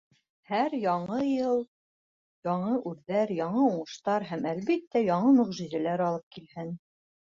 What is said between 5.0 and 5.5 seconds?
яңы